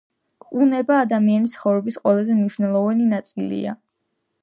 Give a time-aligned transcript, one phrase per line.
[0.63, 3.81] უნება ადამიანის ცხოვრების ყველაზე მნიშვნელოვანი ნაწილია.